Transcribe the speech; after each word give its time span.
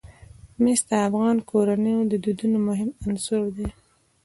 مس 0.63 0.81
د 0.89 0.91
افغان 1.07 1.37
کورنیو 1.49 1.99
د 2.11 2.13
دودونو 2.23 2.57
مهم 2.67 2.89
عنصر 3.05 3.41
دی. 3.57 3.69